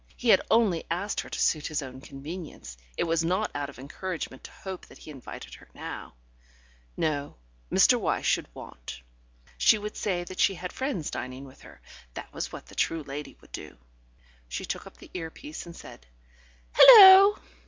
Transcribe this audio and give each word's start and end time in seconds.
He 0.17 0.29
had 0.29 0.41
only 0.49 0.83
asked 0.89 1.19
her 1.19 1.29
to 1.29 1.39
suit 1.39 1.67
his 1.67 1.83
own 1.83 2.01
convenience; 2.01 2.75
it 2.97 3.03
was 3.03 3.23
not 3.23 3.51
out 3.53 3.69
of 3.69 3.77
encouragement 3.77 4.43
to 4.45 4.51
hope 4.51 4.87
that 4.87 4.97
he 4.97 5.11
invited 5.11 5.53
her 5.53 5.69
now. 5.75 6.15
No; 6.97 7.35
Mr. 7.71 7.99
Wyse 7.99 8.25
should 8.25 8.47
want. 8.55 8.99
She 9.59 9.77
would 9.77 9.95
say 9.95 10.23
that 10.23 10.39
she 10.39 10.55
had 10.55 10.73
friends 10.73 11.11
dining 11.11 11.45
with 11.45 11.61
her; 11.61 11.81
that 12.15 12.33
was 12.33 12.51
what 12.51 12.65
the 12.65 12.73
true 12.73 13.03
lady 13.03 13.37
would 13.41 13.51
do. 13.51 13.77
She 14.47 14.65
took 14.65 14.87
up 14.87 14.97
the 14.97 15.11
ear 15.13 15.29
piece 15.29 15.67
and 15.67 15.75
said: 15.75 16.07
"Hullo!" 16.73 17.37